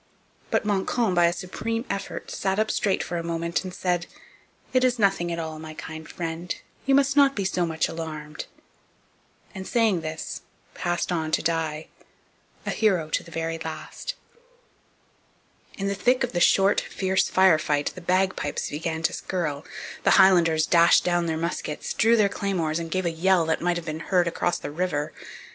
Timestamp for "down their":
21.03-21.37